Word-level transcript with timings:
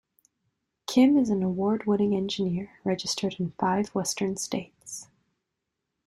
Kim 0.87 1.15
is 1.15 1.29
an 1.29 1.43
award-winning 1.43 2.15
engineer, 2.15 2.71
registered 2.83 3.35
in 3.39 3.51
five 3.59 3.89
western 3.89 4.35
states. 4.35 5.05